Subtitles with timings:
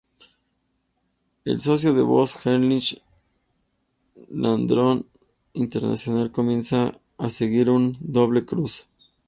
[1.45, 3.03] El socio de Voss, Heinrich,
[4.31, 5.05] ladrón
[5.53, 8.89] internacional, comienza a sentir una doble cruz.